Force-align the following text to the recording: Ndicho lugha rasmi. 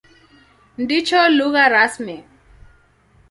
Ndicho 0.83 1.19
lugha 1.37 1.63
rasmi. 1.73 2.15